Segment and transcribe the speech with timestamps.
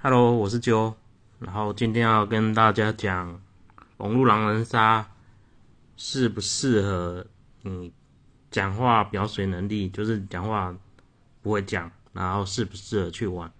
[0.00, 0.94] Hello，我是啾，
[1.40, 3.42] 然后今天要跟大家讲
[3.96, 5.10] 网络狼人杀
[5.96, 7.26] 适不适合
[7.62, 7.92] 你
[8.48, 10.72] 讲话表水能力，就是讲话
[11.42, 13.52] 不会讲，然后适不适合去玩？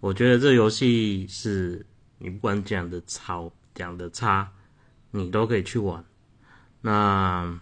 [0.00, 1.86] 我觉得这游戏是
[2.18, 4.52] 你不管讲的吵，讲的差，
[5.12, 6.04] 你都可以去玩。
[6.82, 7.58] 那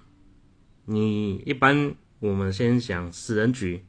[0.87, 3.85] 你一般我们先讲死人局，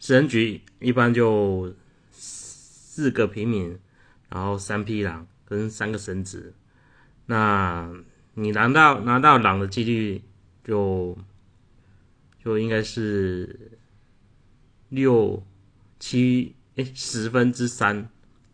[0.00, 1.74] 死人局一般就。
[2.94, 3.78] 四个平民，
[4.28, 6.52] 然后三匹狼跟三个神子，
[7.24, 7.90] 那
[8.34, 10.20] 你拿到拿到狼的几率
[10.62, 11.16] 就
[12.44, 13.78] 就应该是
[14.90, 15.42] 六
[15.98, 18.10] 七哎十分之三，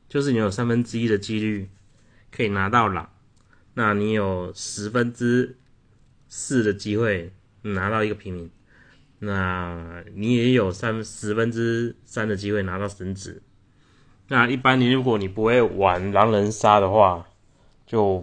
[0.09, 1.69] 就是你有三分之一的几率
[2.31, 3.11] 可以拿到狼，
[3.75, 5.57] 那你有十分之
[6.29, 7.33] 四的机会
[7.63, 8.49] 拿到一个平民，
[9.19, 13.43] 那你也有三十分之三的机会拿到神子。
[14.31, 17.27] 那一般你如果你不会玩狼人杀的话，
[17.87, 18.23] 就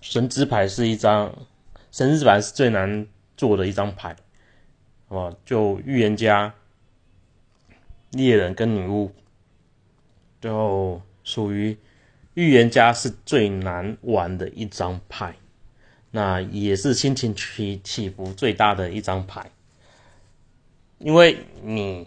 [0.00, 1.34] 神之牌是一张，
[1.90, 4.14] 神之牌是最难做的一张牌，
[5.08, 6.54] 哦，就预言家、
[8.12, 9.12] 猎人跟女巫，
[10.40, 11.76] 就属于
[12.34, 15.34] 预言家是最难玩的一张牌，
[16.12, 19.50] 那也是心情起起伏最大的一张牌，
[20.98, 22.06] 因为你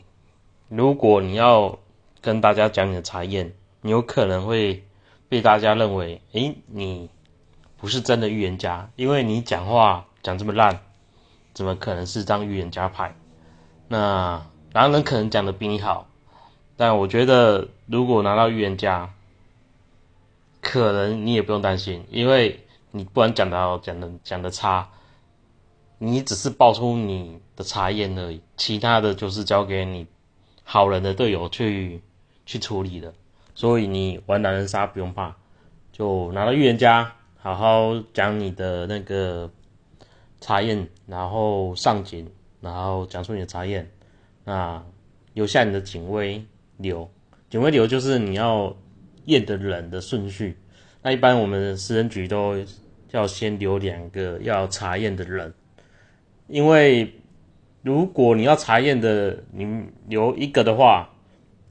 [0.70, 1.78] 如果你要。
[2.24, 4.82] 跟大家讲你的查验，你有可能会
[5.28, 7.10] 被大家认为，诶，你
[7.76, 10.80] 不是真的预言家，因为你讲话讲这么烂，
[11.54, 13.14] 怎么可能是张预言家牌？
[13.90, 16.08] 那狼人可能讲的比你好，
[16.78, 19.14] 但我觉得如果拿到预言家，
[20.62, 24.90] 可能你也不用担心，因为你不管讲的，讲的讲的差，
[25.98, 30.08] 你只是爆出你的查验而已，其他的就是交给你
[30.64, 32.02] 好人的队友去。
[32.46, 33.14] 去处理的，
[33.56, 35.36] 所以你玩狼人杀不用怕，
[35.92, 39.50] 就拿到预言家，好好讲你的那个
[40.42, 43.90] 查验，然后上警，然后讲出你的查验，
[44.44, 44.84] 那
[45.34, 46.44] 留下你的警卫
[46.78, 47.10] 流，
[47.50, 48.76] 警卫流就是你要
[49.26, 50.58] 验的人的顺序，
[51.02, 52.56] 那一般我们食人局都
[53.12, 55.54] 要先留两个要查验的人，
[56.48, 57.14] 因为
[57.82, 61.10] 如果你要查验的你留一个的话。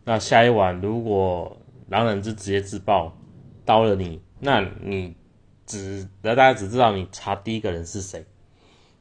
[0.04, 1.58] 那下一晚，如果
[1.88, 3.16] 狼人就直接自爆
[3.64, 5.14] 刀了你，那你
[5.64, 8.24] 只那大家只知道你查第一个人是谁。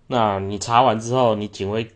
[0.05, 1.87] 那你查完之后，你警卫，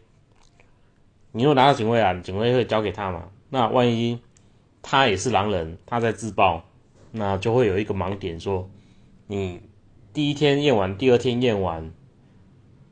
[1.33, 3.29] 你如果拿到警卫啊，警卫会交给他嘛？
[3.49, 4.19] 那万一
[4.81, 6.63] 他也是狼人，他在自爆，
[7.11, 8.67] 那就会有一个盲点，说
[9.27, 9.61] 你
[10.13, 11.91] 第一天验完，第二天验完，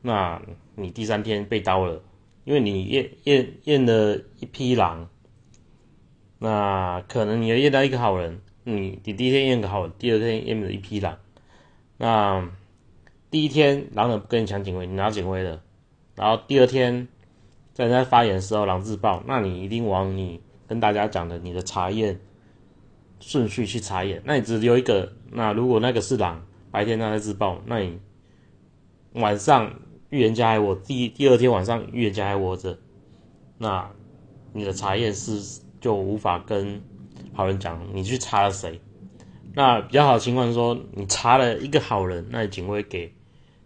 [0.03, 0.39] 那
[0.75, 2.03] 你第三天被刀了，
[2.43, 5.09] 因为你验验验了一批狼。
[6.43, 11.17] 那可能你要验到一个好人，你你第一天验个好人，第二天验了一批狼。
[11.95, 12.49] 那
[13.31, 15.61] 第一天狼人不跟你抢警徽，你拿警徽的，
[16.15, 17.07] 然后第二天
[17.73, 22.19] 在人家发言的时候狼自爆，那你一定往你跟大家讲的你的查验
[23.21, 24.21] 顺序去查验。
[24.25, 27.97] 那你只留一个，那如果那个是狼，白天他在自爆，那你
[29.13, 32.77] 晚上预言家还活，第第二天晚上预言家还活着，
[33.57, 33.89] 那
[34.51, 35.62] 你的查验是。
[35.83, 36.81] 就无法跟
[37.33, 38.79] 好人讲你去查了谁。
[39.53, 43.13] 那比较好的情况是说，你查了一个好人，那警卫给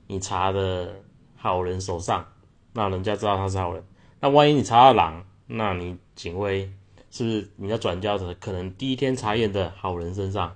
[0.08, 0.96] 你查的
[1.36, 2.26] 好人手上，
[2.74, 3.84] 那人家知道他是好人。
[4.20, 6.72] 那万一你查到狼，那你警卫
[7.12, 8.34] 是不是你要转交的？
[8.34, 10.56] 可能第一天查验的好人身上，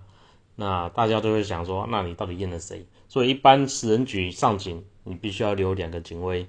[0.55, 2.87] 那大家都会想说，那你到底验了谁？
[3.07, 6.47] 所以一般死人局上警，你必须要留两个警卫。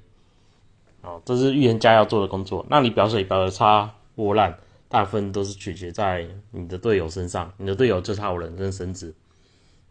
[1.02, 2.64] 哦，这是预言家要做的工作。
[2.70, 4.58] 那你表水表的差破烂。
[4.92, 9.14] 大部分都是取决在你的队友身上，你的队友就是好人跟神子。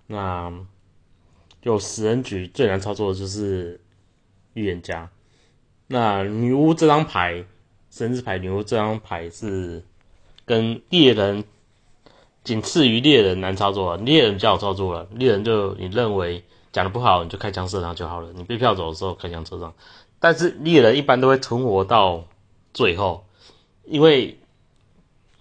[0.05, 0.53] 那
[1.59, 3.81] 就死人局最难操作的就是
[4.53, 5.09] 预言家。
[5.87, 7.43] 那女巫这张牌，
[7.89, 9.83] 神子牌女巫这张牌是
[10.45, 11.45] 跟猎人
[12.43, 15.07] 仅次于猎人难操作，猎人比较好操作了。
[15.15, 18.31] 猎人就你认为讲的不好，你就开枪射他就好了。
[18.35, 19.73] 你被票走的时候开枪射上，
[20.19, 22.23] 但是猎人一般都会存活到
[22.71, 23.25] 最后，
[23.85, 24.37] 因为。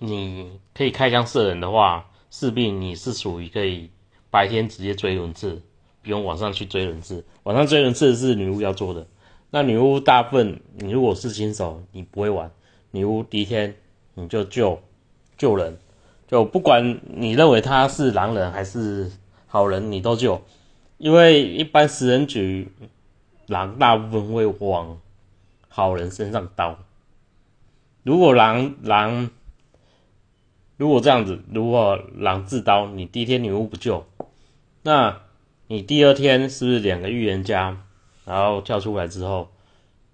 [0.03, 3.91] 你可以开枪射人的话，势必你是属于可以
[4.31, 5.61] 白天直接追轮次，
[6.03, 7.23] 不用晚上去追轮次。
[7.43, 9.07] 晚上追轮次是女巫要做的。
[9.51, 12.51] 那女巫大部分，你如果是新手，你不会玩
[12.93, 13.77] 女巫，第一天
[14.15, 14.81] 你就救
[15.37, 15.77] 救人，
[16.27, 19.13] 就不管你认为他是狼人还是
[19.47, 20.41] 好人，你都救，
[20.97, 22.73] 因为一般食人局
[23.49, 24.99] 狼大部分会往
[25.69, 26.79] 好人身上刀。
[28.03, 29.29] 如果狼狼。
[30.81, 34.07] 如果这样子，如果狼自刀，你第一天女巫不救，
[34.83, 35.21] 那
[35.67, 37.85] 你第二天是不是两个预言家，
[38.25, 39.51] 然后跳出来之后，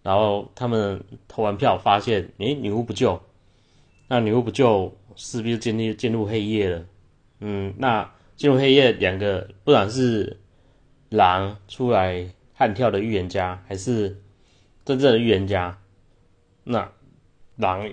[0.03, 3.23] 然后他们投完票发现，诶，女巫不救，
[4.09, 6.85] 那女巫不救，势必就进入进入黑夜了。
[7.39, 10.37] 嗯，那进入黑夜，两个不管是
[11.11, 14.21] 狼出来悍跳的预言家，还是
[14.85, 15.79] 真正的预言家，
[16.65, 16.91] 那
[17.55, 17.89] 狼。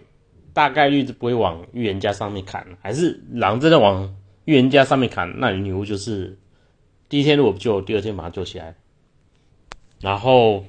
[0.53, 4.15] 大概率是不会往预言家上面砍，还是狼真的往
[4.45, 5.39] 预言家上面砍？
[5.39, 6.37] 那女巫就是
[7.09, 8.75] 第一天如果不救，第二天把它救起来。
[9.99, 10.63] 然后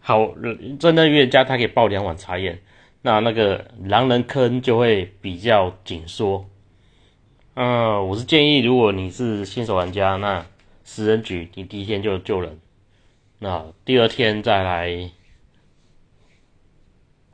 [0.00, 0.34] 好，
[0.78, 2.60] 真的预言家他可以爆两碗茶叶，
[3.00, 6.46] 那那个狼人坑就会比较紧缩。
[7.54, 10.44] 嗯，我是建议，如果你是新手玩家，那
[10.84, 12.58] 十人局你第一天就救人，
[13.38, 15.10] 那第二天再来。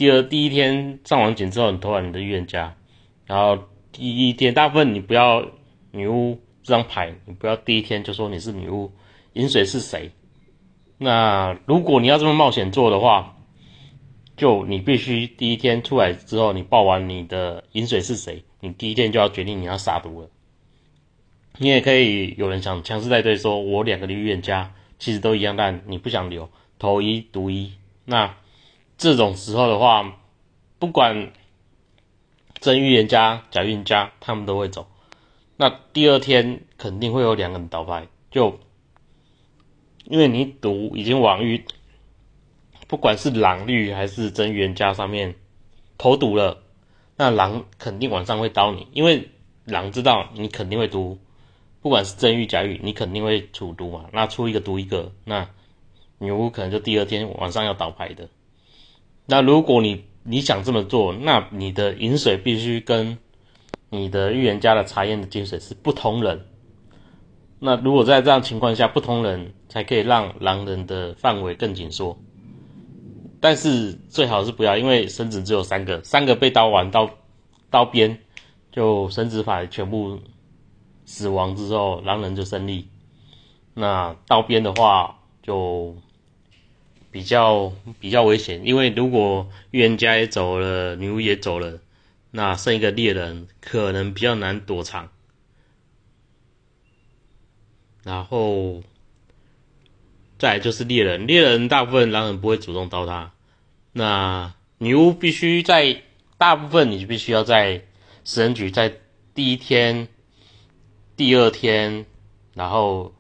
[0.00, 2.74] 第二第一天上完警之后，你投完你的预言家，
[3.26, 3.58] 然后
[3.92, 5.44] 第一天大部分你不要
[5.90, 8.90] 女巫这张牌，你不要第一天就说你是女巫，
[9.34, 10.10] 饮水是谁？
[10.96, 13.36] 那如果你要这么冒险做的话，
[14.38, 20.30] 就你必须第一天出来之后，你报完你的饮水是谁，你第一天就要决定你要杀毒了。
[21.58, 26.48] 你也可以有人想强势带队，说我两个预言家其实都一样，但你不想留，
[26.78, 27.74] 投一毒一，
[28.06, 28.34] 那。
[29.00, 30.18] 这种时候的话，
[30.78, 31.32] 不管
[32.60, 34.86] 真预言家、假预言家，他们都会走。
[35.56, 38.60] 那第二天肯定会有两个人倒牌，就
[40.04, 41.64] 因为你赌已经往预，
[42.88, 45.34] 不管是狼绿还是真预言家上面
[45.96, 46.62] 投赌了，
[47.16, 49.30] 那狼肯定晚上会刀你，因为
[49.64, 51.18] 狼知道你肯定会赌，
[51.80, 54.10] 不管是真预假预，你肯定会出毒嘛。
[54.12, 55.48] 那出一个毒一个，那
[56.18, 58.28] 女巫可能就第二天晚上要倒牌的。
[59.30, 63.16] 那如果你你想这么做，那你的饮水必须跟
[63.88, 66.46] 你的预言家的查验的金水是不同人。
[67.60, 72.18] 那如果在这样情况下，不同人才可以让狼人的范围更紧缩。
[73.38, 77.08] 但是最好是不要，因为神子只有三个，三个被刀完刀
[77.70, 78.18] 刀边，
[78.72, 80.18] 就神子法全部
[81.04, 82.88] 死亡之后，狼人就胜利。
[83.74, 85.94] 那刀边的话就。
[87.10, 91.80] 比较比较危险，因为如果预言家也走了，女巫也走了，
[92.30, 95.08] 那剩一个猎人可能比较难躲藏。
[98.04, 98.82] 然后
[100.38, 103.32] 再就是猎人，猎人大部分狼人不会主动刀他，
[103.92, 106.02] 那女巫必须在
[106.38, 107.84] 大部分你就必须要在
[108.24, 108.94] 食人局在
[109.34, 110.08] 第一天、
[111.16, 112.06] 第二天，
[112.54, 113.14] 然后。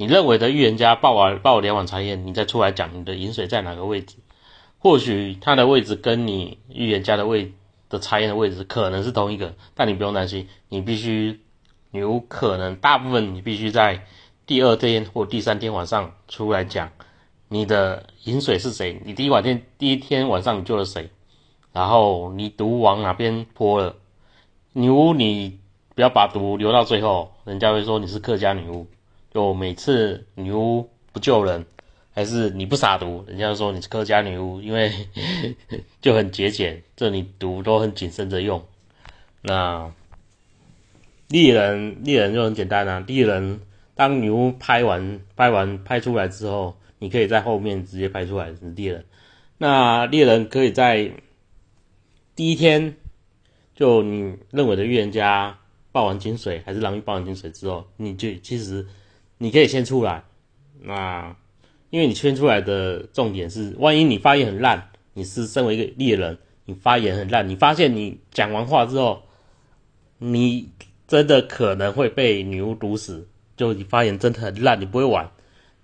[0.00, 4.16] 你认为的预言家报完报两碗茶叶，你再出来讲你的饮水在哪个位置？
[4.78, 7.52] 或许他的位置跟你预言家的位
[7.90, 11.40] 的茶叶的位置可能是同一个，但你不用担心，你必须
[11.90, 14.06] 有可能大部分你必须在
[14.46, 16.90] 第二天或第三天晚上出来讲
[17.48, 21.10] 你的饮水是谁，你第一晚天第一天晚上你救了谁，
[21.74, 23.96] 然后你毒往哪边泼了？
[24.72, 25.60] 女巫你
[25.94, 28.86] 不要把毒留到最后，人家会说你是客家女巫。
[29.30, 31.64] 就每次女巫不救人，
[32.12, 34.92] 还是你不撒毒，人家说你是客家女巫，因为
[36.02, 38.64] 就很节俭，这你毒都很谨慎着用。
[39.42, 39.92] 那
[41.28, 43.60] 猎人猎人就很简单啊，猎人
[43.94, 49.04] 当女巫拍完拍完拍出来之后，你可以在后面直接拍出来是猎人。
[49.58, 51.12] 那猎人可以在
[52.34, 52.96] 第一天
[53.76, 55.56] 就你认为的预言家
[55.92, 58.84] 爆完金水，还是狼鱼爆完金水之后，你就其实。
[59.42, 60.22] 你可以先出来，
[60.82, 61.34] 那
[61.88, 69.22] 因为你圈出来的重点是，万一你发言很烂，你是身为一个猎人，你发言很烂，你发现你讲完话之后，
[70.18, 70.68] 你
[71.08, 75.30] 真的可能会被女巫毒死，就你发言真的很烂，你不会玩，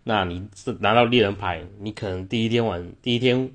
[0.05, 3.51] 那你是拿到猎人牌，你可能第一天玩第一天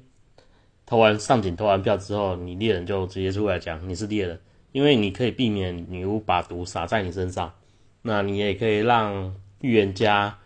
[0.88, 4.40] 投完上警投完票之后，你猎人就直接出来讲你是猎人，
[4.72, 7.54] 因为你可以避免女巫把毒撒在你身上，
[8.02, 9.36] 那你也可以让。
[9.62, 10.38] 预言家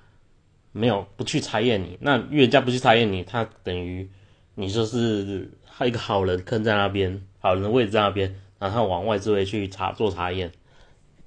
[0.71, 4.09] 没有不去查验你，那预言家不去查验你，他等于
[4.55, 5.49] 你就是
[5.81, 10.51] 一个好人坑在那边，好人的位置在那边，然后往外置位去查做查验。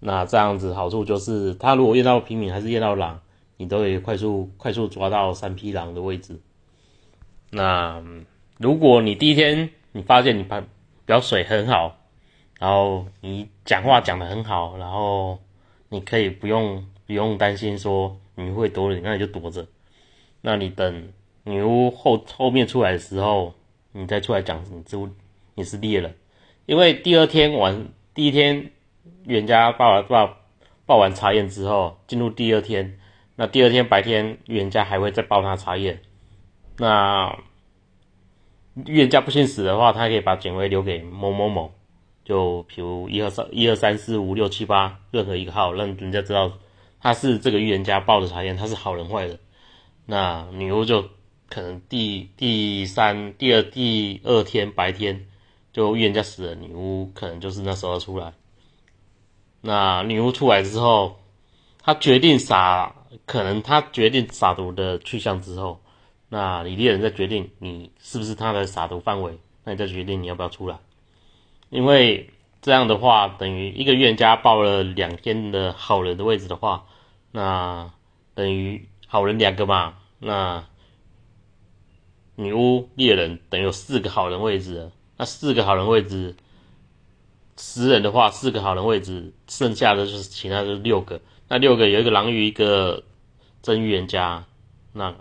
[0.01, 3.21] 那这样子好处就是，他如果验到平民还是验到狼，
[3.57, 6.39] 你都可以快速快速抓到三匹狼的位置。
[7.51, 8.03] 那
[8.59, 10.63] 如果你第一天你发现你排
[11.07, 11.99] 表水很好，
[12.59, 15.39] 然后你讲话讲的很好，然后
[15.89, 16.87] 你可以不用。
[17.09, 19.67] 不用担心说你会躲你，那你就躲着。
[20.43, 21.09] 那你等
[21.45, 23.55] 女巫后后面出来的时候，
[23.93, 24.97] 你再出来讲你之
[25.55, 26.15] 你是猎人，
[26.67, 28.71] 因为第二天晚第一天
[29.25, 30.37] 预言家报完报
[30.85, 33.01] 报完查验之后，进入第二天，
[33.37, 36.01] 那第二天白天预言家还会再报他查验。
[36.77, 37.39] 那
[38.87, 41.73] 预言家不信死的话，他可以把警徽留给某某某，
[42.23, 46.53] 就比如一二三一二三四五六七八任何一个号，让人家知道
[47.01, 49.39] 他是这个预言家报的查验，他是好人坏人。
[50.07, 51.03] 那女巫就
[51.49, 55.27] 可能第第三、第二、第二天白天，
[55.73, 58.33] 就预言家死了，女巫可能就是那时候出来。
[59.61, 61.19] 那女巫出来之后，
[61.83, 62.95] 她决定撒，
[63.27, 65.81] 可能她决定撒毒的去向之后，
[66.29, 70.79] 那你猎人再决定你是不是他的撒毒范围，那你再决定你要不要出来。
[71.71, 76.87] 因为这样的话，等于一个预言家报了两天的好人的位置的话，
[77.31, 77.93] 那
[78.35, 78.89] 等于。
[79.11, 80.67] 好人两个嘛，那
[82.35, 86.37] 女巫猎人等于有四个好人位置，那四个好人位置，
[87.57, 93.03] 十人的话四个好人位置，剩下的就是其他就是六个，那六个有一个狼鱼一个
[93.63, 94.45] 真预言家，
[94.93, 95.17] 那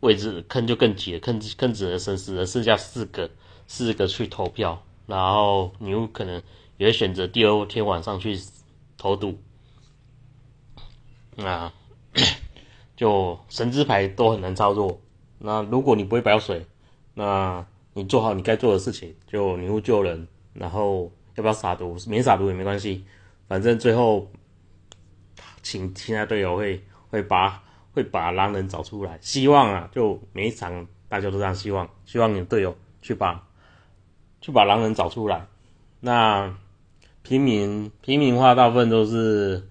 [0.00, 3.28] 位置坑就更挤了，坑坑只能剩四人，剩下四个
[3.66, 6.42] 四个去投票，然后女巫可能
[6.78, 8.40] 也会选择第二天晚上去
[8.96, 9.38] 投赌，
[11.36, 11.72] 啊。
[12.94, 15.00] 就神之牌都很难操作。
[15.38, 16.64] 那如果你不会摆水，
[17.14, 21.96] 那你做好你该做的事情，就女巫救人，然后要不要撒毒？
[22.06, 23.04] 没撒毒也没关系，
[23.48, 24.30] 反正最后
[25.62, 27.60] 请其他队友会会把
[27.92, 29.18] 会把狼人找出来。
[29.20, 33.44] 希望啊，就每一场大家都这样希望，希望你的队友去把
[34.40, 35.46] 去把狼人找出来。
[35.98, 36.54] 那
[37.22, 39.68] 平民平民化大部分都是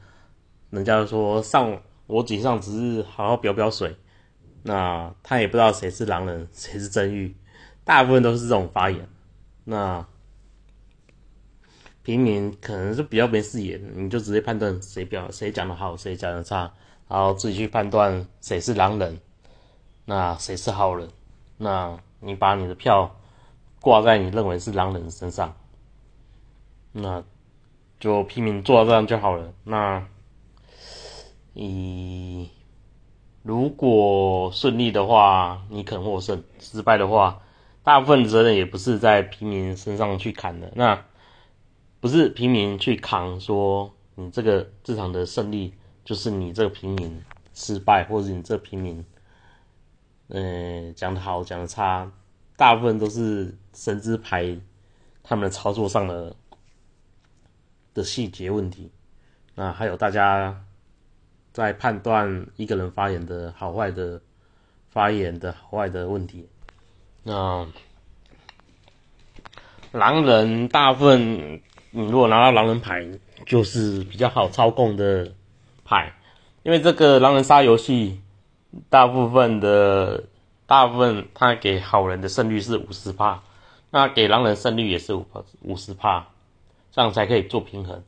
[0.71, 1.79] 人家说上。
[2.07, 3.95] 逻辑上只是好好表表水，
[4.63, 7.33] 那他也不知道谁是狼人，谁是真玉，
[7.85, 9.07] 大部分都是这种发言。
[9.63, 10.05] 那
[12.03, 16.69] 平民可能是比较没视野，你就直接判断谁表谁讲的好，谁讲的差，
[17.07, 19.17] 然后自己去判断谁是狼人，
[20.03, 21.07] 那谁是好人，
[21.55, 23.15] 那你把你的票
[23.79, 25.55] 挂在你认为是狼人身上，
[26.91, 27.23] 那
[28.01, 29.53] 就平民做到这样就好了。
[29.63, 30.05] 那。
[31.53, 32.49] 你
[33.43, 37.41] 如果顺利的话，你可能获胜；失败的话，
[37.83, 40.71] 大部分责任也不是在平民身上去砍的。
[40.75, 41.03] 那
[41.99, 45.73] 不是平民去扛，说你这个这场的胜利
[46.05, 47.21] 就是你这个平民
[47.53, 49.05] 失败，或者你这平民，
[50.29, 52.09] 呃，讲的好讲的差，
[52.55, 54.57] 大部分都是神之牌
[55.21, 56.33] 他们的操作上的
[57.93, 58.89] 的细节问题。
[59.55, 60.63] 那还有大家。
[61.53, 64.21] 在判断一个人发言的好坏的
[64.89, 66.47] 发言的好坏的问题，
[67.23, 67.67] 那
[69.91, 73.05] 狼人大部分，你如果拿到狼人牌，
[73.45, 75.33] 就是比较好操控的
[75.83, 76.13] 牌，
[76.63, 78.21] 因为这个狼人杀游戏，
[78.89, 80.23] 大部分的
[80.65, 83.43] 大部分他给好人的胜率是五十帕，
[83.89, 85.25] 那给狼人胜率也是五
[85.61, 86.27] 五十帕，
[86.93, 88.03] 这样才可以做平衡，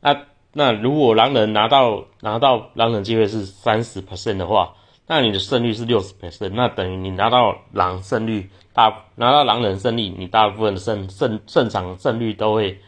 [0.00, 0.24] 那。
[0.56, 4.74] 那如果狼人拿到拿到狼人机会是三十 percent 的话，
[5.08, 12.78] 那你的胜率是六十 percent，那等于你拿到狼胜率大拿到狼人胜利，你大部分的胜胜胜场胜率都会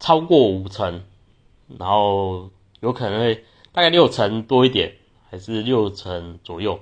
[0.00, 1.04] 超过五成，
[1.78, 4.92] 然后有可能会大概六成多一点，
[5.30, 6.80] 还是六成左右，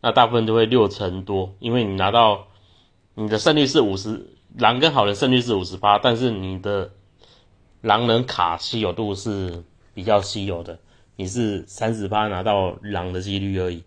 [0.00, 2.48] 那大部分都会六成多，因为你拿到
[3.14, 4.26] 你的胜率是五十，
[4.58, 6.90] 狼跟好人胜率是五十八，但是你的。
[7.82, 10.78] 狼人卡稀有度是比较稀有的，
[11.16, 13.82] 你是三十八拿到狼的几率而已。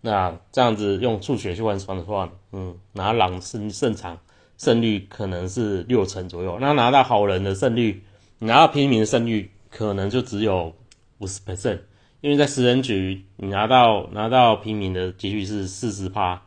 [0.00, 4.18] 那这样子用数学去换算的话，嗯，拿狼胜胜场
[4.56, 6.58] 胜率可能是六成左右。
[6.60, 8.02] 那拿到好人的胜率，
[8.40, 10.74] 拿到平民的胜率可能就只有
[11.18, 11.78] 五十 percent，
[12.20, 16.42] 因为在十人局你拿到拿到平民的几率是四十趴。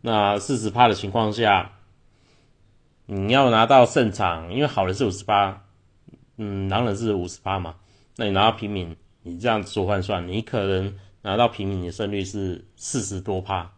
[0.00, 1.72] 那四十趴的情况下，
[3.06, 5.64] 你要拿到胜场，因为好人是五十八。
[6.42, 7.74] 嗯，狼人是五十八嘛？
[8.16, 13.70] 那你拿到平民，你这样做换算，你可能拿到平民的胜率是四十多趴。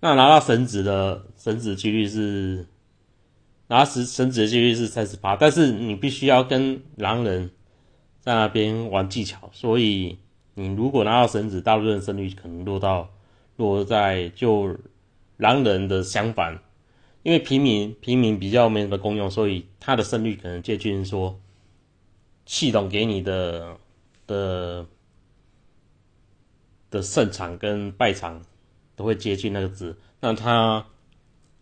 [0.00, 2.66] 那拿到神子的神子几率是
[3.68, 7.50] 拿神神子的几率是三十八，但是你必须要跟狼人
[8.20, 10.18] 在那边玩技巧，所以
[10.52, 13.08] 你如果拿到神子，大部分胜率可能落到
[13.56, 14.76] 落在就
[15.38, 16.58] 狼人的相反，
[17.22, 21.40] 因为平民平民比较没什么功用，所以他的胜率可能接近说。
[22.46, 23.76] 系统给你的
[24.26, 24.86] 的
[26.88, 28.42] 的胜场跟败场
[28.94, 30.86] 都会接近那个值，那他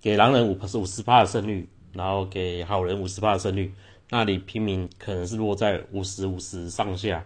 [0.01, 3.75] 给狼人五是五十八的胜率，然后给好人五十八的胜率，
[4.11, 7.25] 那你平民可能是落在五十五十上下。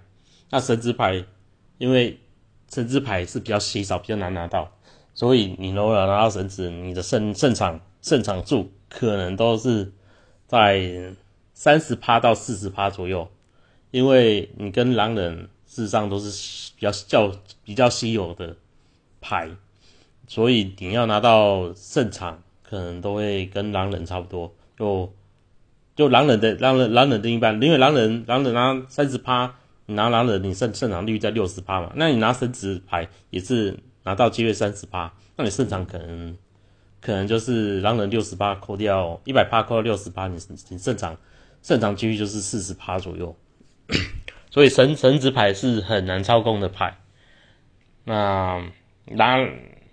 [0.50, 1.24] 那神之牌，
[1.76, 2.18] 因为
[2.70, 4.72] 神之牌是比较稀少，比较难拿到，
[5.12, 9.92] 所以你如果拿到神子，你的胜胜场胜场数可能都是
[10.46, 11.12] 在
[11.52, 13.28] 三十趴到四十趴左右，
[13.90, 17.32] 因为你跟狼人事实上都是比较较
[17.64, 18.56] 比较稀有的
[19.20, 19.50] 牌，
[20.26, 22.42] 所以你要拿到胜场。
[22.70, 25.10] 可能都会跟狼人差不多，就
[25.96, 29.54] 就狼人的狼人狼人的一般，因为狼人狼人拿三十趴，
[29.86, 36.36] 你拿狼人你胜胜场率在六十趴嘛，那你拿神职牌也是拿到机会三十趴，那你胜场可能
[37.00, 41.16] 可能就是狼人六十八扣掉一百趴扣掉六十八，你你胜场
[41.62, 43.34] 胜场几率就是四十趴左右，
[44.50, 46.96] 所以神神职牌是很难操控的牌，
[48.04, 48.62] 那
[49.06, 49.38] 拿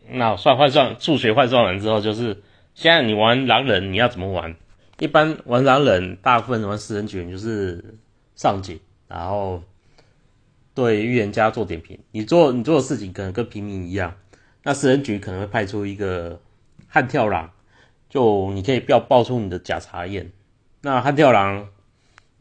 [0.09, 2.43] 那算换算数学换算完之后就是。
[2.77, 4.53] 现在你玩狼人，你要怎么玩？
[4.99, 7.95] 一般玩狼人，大部分玩食人局就是
[8.35, 9.63] 上警，然后
[10.73, 11.97] 对预言家做点评。
[12.11, 14.13] 你做你做的事情可能跟平民一样，
[14.63, 16.41] 那食人局可能会派出一个
[16.89, 17.49] 悍跳狼，
[18.09, 20.33] 就你可以不要爆出你的假查验。
[20.81, 21.69] 那悍跳狼，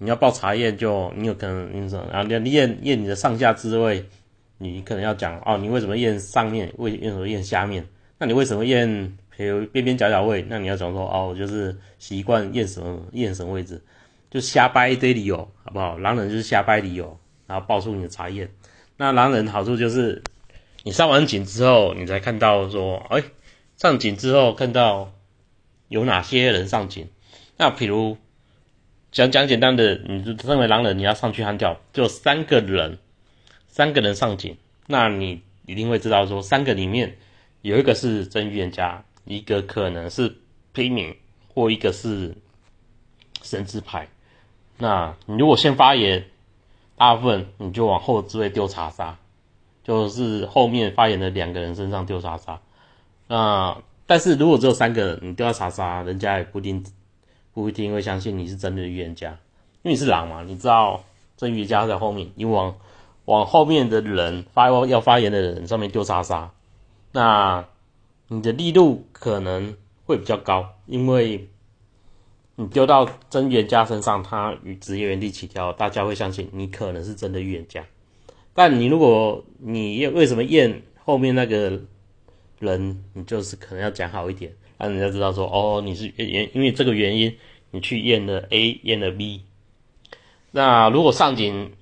[0.05, 2.07] 你要报茶叶，就你有可能你什么？
[2.13, 4.05] 然后你验验你的上下滋味，
[4.59, 6.73] 你可能要讲哦，你为什么验上面？
[6.77, 7.85] 为为什么验下面？
[8.19, 9.17] 那你为什么验？
[9.37, 13.83] 还有边边角角位，那你要讲说哦，我就是习惯验什么验什么位置，
[14.31, 15.99] 就瞎掰一堆理由，好不好？
[15.99, 17.19] 狼人就是瞎掰理由，
[17.49, 18.49] 然后报出你的茶叶。
[18.97, 20.23] 那狼人好处就是，
[20.85, 23.25] 你上完井之后，你才看到说，哎，
[23.77, 25.13] 上井之后看到
[25.89, 27.09] 有哪些人上井。
[27.57, 28.17] 那比如
[29.15, 32.99] 讲讲简单的，你就身为狼人，你要上去悍跳，就三个人，
[33.69, 34.57] 三个人上井，
[34.89, 37.17] 那你一定会知道说，三个里面
[37.63, 39.03] 有一个是真预言家。
[39.27, 40.37] 一个可能是
[40.75, 41.17] 平民，
[41.55, 42.35] 或一个是
[43.41, 44.07] 神之牌。
[44.77, 46.27] 那你如果先发言，
[46.99, 49.17] 大部分你就往后置位丢查杀，
[49.83, 52.61] 就是后面发言的两个人身上丢查杀。
[53.29, 56.85] 那但是如果只有三个人，你丢到查杀，人家也不一定
[57.55, 59.31] 不一定会相信你是真的预言家，
[59.83, 61.03] 因为你是狼嘛，你知道
[61.39, 62.77] 真预言家在后面，你往
[63.25, 66.51] 往后面的人发要发言的人上面丢沙沙，
[67.13, 67.65] 那。
[68.29, 71.47] 你的力度可能会比较高，因为
[72.57, 77.85] 你丢到真预言家身上，他与职业原地起跳，大家会相信你可能是真的预言家。
[78.55, 81.79] 但你如果你为什么验后面那个
[82.61, 84.51] 人，你就是可能要讲好一点，
[84.85, 87.39] 让人家知道说，哦，你是原因为这个原因，
[87.71, 89.43] 你去验了 A，验了 B。
[90.51, 91.73] 那如果上井，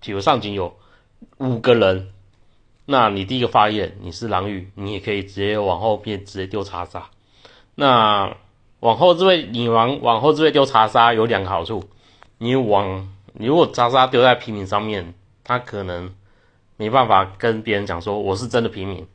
[0.00, 0.76] 比如上井有
[1.38, 2.12] 五个人。
[2.88, 7.10] 那你第一个发言你是狼语，你也可以直接往后变，直接丢查杀。
[7.74, 8.36] 那
[8.78, 11.82] 往后这位你往往后这位丢查杀有两个好处，
[12.38, 16.14] 你往你如果查杀丢在平民上面，他可能
[16.76, 19.06] 没办法跟别人讲说我是真的平民，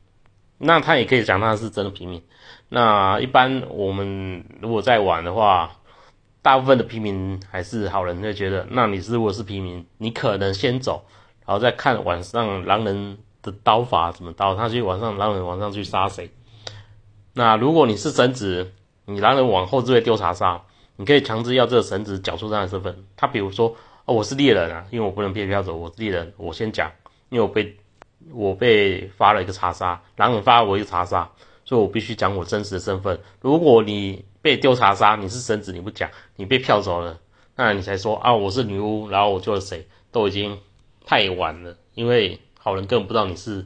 [0.58, 2.22] 那他也可以讲他是真的平民。
[2.74, 5.74] 那一般我们如果在玩的话，
[6.42, 11.06] 大部分的平民还是好人，会觉得那你如果是平民，你可能先走，
[11.46, 13.18] 然后再看晚上狼人。
[13.44, 14.54] 的刀法怎么刀？
[14.54, 16.30] 他去晚上，狼人往上去杀谁？
[17.34, 18.72] 那如果你是神子，
[19.06, 20.62] 你狼人往后置位丢查杀，
[20.96, 23.04] 你可以强制要这个神子缴出这样的身份。
[23.18, 26.92] 他比如说，哦，我是猎人啊，因为我不能被票走，我是猎人，我先讲，
[27.30, 27.78] 因为我被
[28.32, 31.32] 我被发了一个查杀，狼人发了我一个查杀，
[31.72, 33.18] 所以我必须讲我真实的身份。
[33.40, 37.18] 如果你被丢查杀，你是神子，你不讲，你被票走了，
[37.56, 40.60] 那你才说啊，我是女巫，然后我救了谁，都已经
[41.06, 42.42] 太晚了，因为。
[42.64, 43.66] 好人根本不知道你是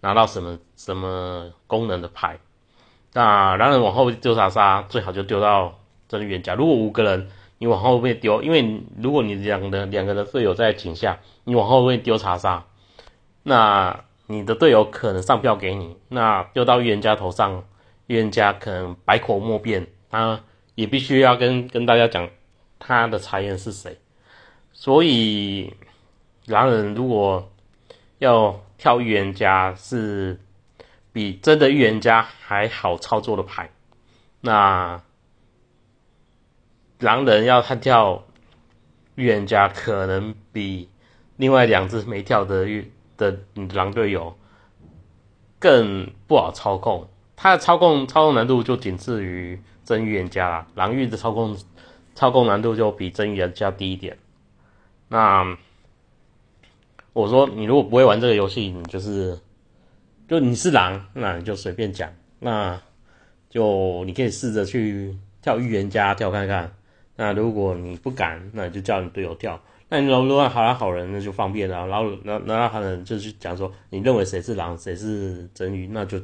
[0.00, 2.40] 拿到什么什么功能的牌，
[3.12, 6.56] 那狼人往后丢查杀，最好就丢到真预言家。
[6.56, 12.64] 如果五个人，你往后面丢，因为如果你两个两个人队友在井下，你往后面丢查杀，
[13.44, 17.64] 那你的队友可能上票给你，那丢到预言家头上，
[18.06, 20.40] 预言家可能百口莫辩，他
[20.74, 22.28] 也必须要跟跟大家讲
[22.78, 23.98] 他的财言是谁。
[24.72, 25.74] 所以
[26.46, 27.50] 狼人如果
[28.18, 30.40] 要跳预言家是
[31.12, 33.70] 比真的预言家还好操作的牌。
[34.40, 35.00] 那
[36.98, 38.24] 狼人要他跳
[39.14, 40.88] 预言家，可能比
[41.36, 43.38] 另外两只没跳的预的
[43.72, 44.36] 狼队友
[45.58, 47.08] 更不好操控。
[47.36, 51.56] 他的操控操控难度就仅次于真预言家啦，狼预的操控
[52.14, 54.16] 操控难度就比真预言家低一点。
[55.08, 55.56] 那。
[57.12, 59.40] 我说，你如果不会玩这个游戏，你就是，
[60.28, 62.78] 就你是狼，那你就随便讲，那
[63.48, 66.70] 就你可以试着去跳预言家跳看看，
[67.16, 69.58] 那如果你不敢，那你就叫你队友跳。
[69.88, 71.86] 那你如果好人好人，那就方便了。
[71.86, 76.20] 然后那那好人就去讲说，你认为谁是狼，谁是真鱼，那就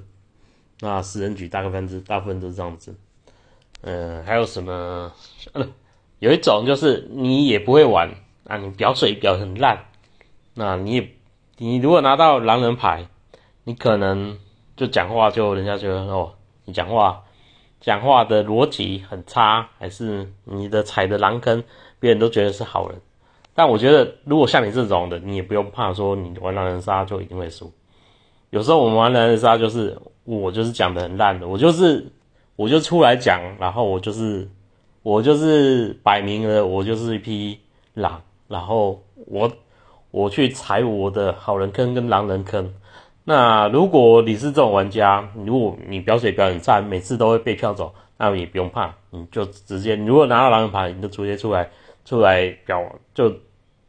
[0.81, 2.95] 那十人局大概分之大部分都是这样子。
[3.83, 5.13] 嗯，还有什么？
[5.53, 5.67] 呃
[6.19, 8.09] 有一种就是你也不会玩
[8.47, 9.87] 啊，你表水表很烂，
[10.55, 11.09] 那你也
[11.59, 13.09] 你如果拿到狼人牌，
[13.65, 14.39] 你可能
[14.77, 17.25] 就讲话就人家觉得哦，你讲话
[17.81, 21.65] 讲话的逻辑很差，还是你的踩的狼坑，
[21.99, 23.01] 别人都觉得是好人。
[23.55, 27.71] 但我觉得，如果像你这种的，你也不用怕说你玩狼人杀就一定会输。
[28.51, 32.07] 有时候我们玩狼人杀就是我就是讲的很烂的，我就是
[32.57, 34.49] 我就出来讲，然后我就是
[35.03, 37.59] 我就是摆明了我就是一匹
[37.95, 39.51] 狼，然后我
[40.11, 42.73] 我去踩我的好人坑跟狼人坑。
[43.25, 51.71] 那如果你是这种玩家，如果你表水表演差，每次都会被票走，那也不用怕，你就直接如果拿到狼人牌，你就直接出来。
[52.05, 53.37] 出来表就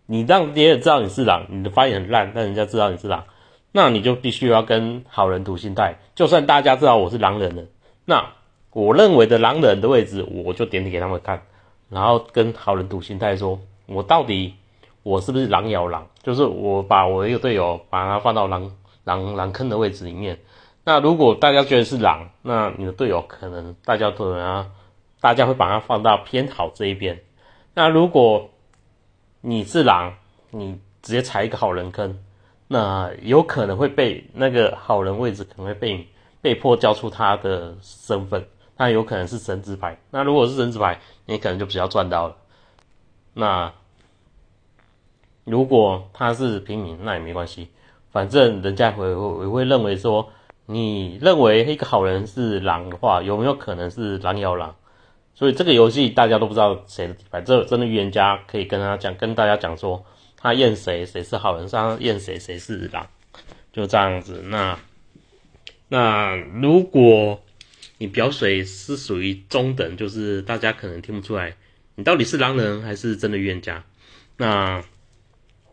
[0.06, 3.23] 你让别人知道你是狼，你的发言很烂，但人家知道你是狼，
[3.71, 5.97] 那你就必须要跟好人赌心态。
[6.13, 7.63] 就算大家知道我是狼人了，
[8.06, 8.34] 那
[8.71, 11.41] 我认为的狼人的位置，我就点给他们看，
[11.89, 14.56] 然后跟好人赌心态，说我到底
[15.04, 16.08] 我是不是狼咬狼？
[16.21, 18.71] 就是我把我一个队友把他放到狼
[19.04, 20.39] 狼狼坑的位置里面。
[20.86, 24.67] 那如果大家觉得是狼，那你的队友可能大家都啊，
[25.21, 27.19] 大家会把他放到偏好这一边。
[27.74, 28.50] 那如果
[29.42, 30.14] 你是狼，
[30.52, 32.20] 你直接踩一个好人坑，
[32.68, 36.08] 那有可能会被那个好人位置可能会被
[36.42, 38.46] 被迫交出他的身份，
[38.78, 39.98] 那有可能是神职牌。
[40.12, 42.36] 那如果是神职牌，你可能就比较赚到了。
[43.34, 43.74] 那
[45.46, 47.70] 如果他是平民，那也没关系，
[48.12, 50.30] 反正人家会会会认为说，
[50.68, 54.76] 你认为一个好人是狼的话，有没有可能是狼咬狼？
[55.36, 60.06] 所以这个游戏大家都不知道谁的底牌，这真的预言家可以跟他讲，跟大家讲说
[60.38, 63.08] 他验谁谁是好人，他验谁谁是狼，
[63.72, 64.43] 就这样子。
[64.46, 64.80] 那
[65.89, 67.43] 那如果
[67.98, 71.56] 你表水是属于中等，就是大家可能听不出来
[71.96, 73.84] 你到底是狼人还是真的预言家。
[74.38, 74.84] 那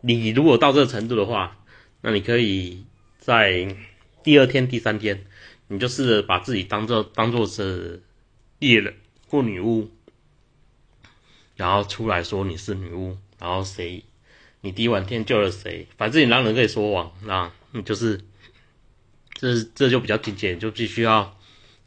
[0.01, 1.57] 你如果到这个程度的话，
[2.01, 2.85] 那你可以
[3.19, 3.75] 在
[4.23, 5.23] 第二天、第三天，
[5.67, 8.01] 你就试着把自己当做当做是
[8.59, 8.95] 猎人。
[9.31, 9.89] 或女巫，
[11.55, 14.03] 然后出来说你是女巫，然后谁，
[14.59, 15.87] 你第一晚天救了谁？
[15.95, 18.19] 反正你狼人可以说谎，那你就是，
[19.35, 21.37] 这这就比较精简，就必须要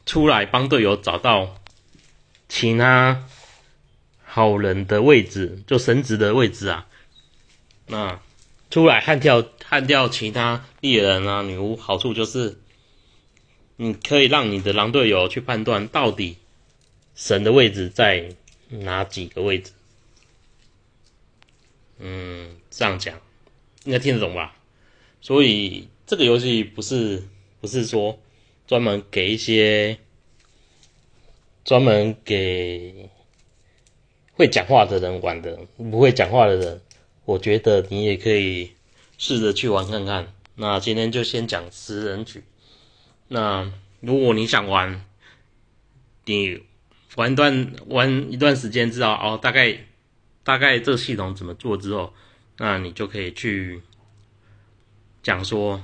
[0.07, 1.61] 出来帮队友找到
[2.49, 3.27] 其他
[4.23, 6.87] 好人的位置，就神职的位置啊。
[7.85, 8.19] 那
[8.71, 12.59] 出来悍跳悍掉其他猎人啊、女巫，好处就是
[13.75, 16.37] 你可以让你的狼队友去判断到底。
[17.15, 18.35] 神的位置在
[18.69, 19.71] 哪几个位置？
[21.97, 23.19] 嗯，这样讲
[23.85, 24.57] 应该听得懂吧？
[25.21, 27.23] 所以这个游戏不是
[27.61, 28.19] 不是说
[28.67, 29.97] 专门给一些
[31.63, 33.09] 专门给
[34.33, 36.81] 会讲话的人玩的，不会讲话的人，
[37.23, 38.73] 我觉得你也可以
[39.17, 40.33] 试着去玩看看。
[40.55, 42.43] 那今天就先讲十人局。
[43.29, 45.05] 那如果你想玩，
[46.25, 46.61] 你。
[47.15, 49.85] 玩一段玩一段时间，知道哦，大概
[50.43, 52.13] 大概这个系统怎么做之后，
[52.57, 53.81] 那你就可以去
[55.23, 55.81] 讲说，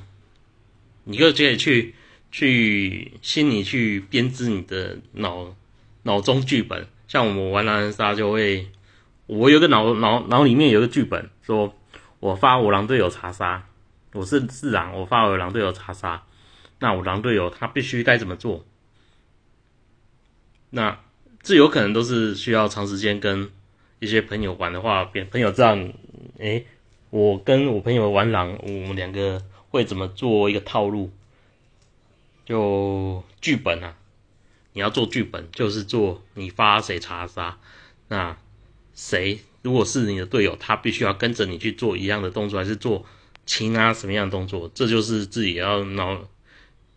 [1.05, 1.95] 你就可以去
[2.31, 5.55] 去心里去编织你的脑
[6.03, 6.85] 脑中剧本。
[7.07, 8.69] 像我们玩狼人杀就会，
[9.27, 11.73] 我有个脑脑脑里面有个剧本，说
[12.19, 13.65] 我发我狼队友查杀，
[14.11, 16.23] 我是四狼，我发我狼队友查杀，
[16.79, 18.65] 那我狼队友他必须该怎么做？
[20.71, 20.99] 那。
[21.43, 23.49] 这有可能都是需要长时间跟
[23.99, 25.77] 一些朋友玩的话，别朋友知道，
[26.39, 26.63] 哎，
[27.09, 31.11] 我跟我朋友玩狼，我们两个会怎么做一个套路？
[32.45, 33.95] 就剧本啊，
[34.73, 37.57] 你要做剧本，就是做你发谁查杀，
[38.07, 38.37] 那
[38.93, 43.05] 谁如果是你的队友，他必须要跟着你去做一样的动作，还是做
[43.45, 44.69] 其他什么样的动作？
[44.73, 46.27] 这就是自己要脑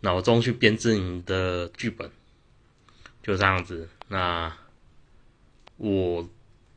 [0.01, 2.11] 脑中去编制你的剧本，
[3.23, 3.89] 就这样子。
[4.09, 4.53] 那
[5.77, 6.29] 我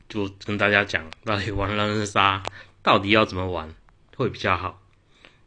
[0.07, 2.41] 就跟大家讲，到底玩狼人杀
[2.81, 3.75] 到底要怎么玩
[4.15, 4.81] 会比较好。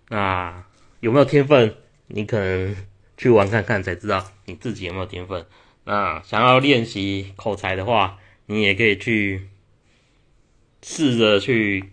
[0.08, 0.64] 那
[1.00, 1.74] 有没有天分？
[2.08, 2.76] 你可能
[3.16, 5.46] 去玩看看才知道你自己有没有天分。
[5.84, 9.48] 那想要练习口才的话，你也可以去
[10.82, 11.90] 试着去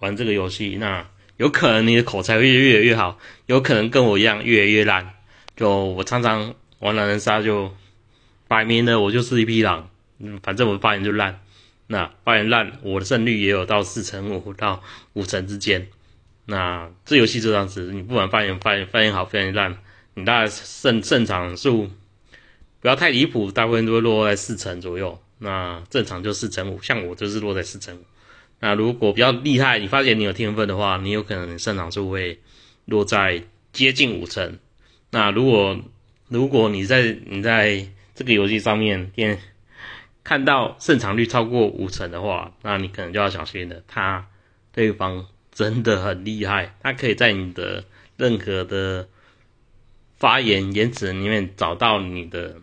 [0.00, 0.76] 玩这个游戏。
[0.78, 1.08] 那
[1.38, 5.14] 有可能你的口才会越来越好，有可能跟我一样越来越烂。
[5.56, 7.74] 就我常常玩狼人杀就。
[8.54, 9.90] 摆明了我就是一匹狼，
[10.20, 11.40] 嗯，反正我发言就烂，
[11.88, 14.80] 那发言烂，我的胜率也有到四成五到
[15.14, 15.88] 五成之间。
[16.46, 19.76] 那这游戏就这样子，你不管发言发言发言好，发言烂，
[20.14, 21.90] 你大概胜胜场数
[22.80, 25.20] 不要太离谱，大部分都会落在四成左右。
[25.38, 28.04] 那正常就四成五，像我就是落在四成五。
[28.60, 32.38] 那如果比较厉害，你发现你有天分的话，你有可能胜场数会
[32.84, 34.60] 落在接近五成。
[35.10, 35.76] 那如果
[36.28, 39.38] 如果你在你在这个游戏上面电
[40.22, 43.82] 看到胜场率超过五成的话，那你可能就要小心了。
[43.86, 44.26] 他
[44.72, 47.84] 对方真的很厉害，他可以在你的
[48.16, 49.08] 任何的
[50.16, 52.56] 发言言辞里面找到你的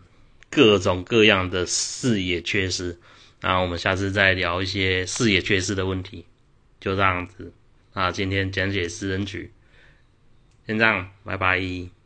[0.50, 2.98] 各种各样的视野缺失。
[3.42, 6.26] 那我们下次再聊一些视野缺失的问题，
[6.80, 7.54] 就这样子。
[7.94, 9.52] 那今天讲解《诗人局》，
[10.68, 12.01] 先这样，拜拜。